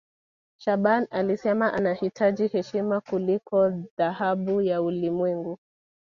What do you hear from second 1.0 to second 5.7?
alisema anahitaji heshima kuliko dhahabu ya ulimwengu